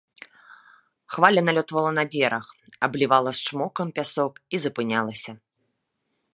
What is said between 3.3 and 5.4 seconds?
з чмокам пясок і запынялася.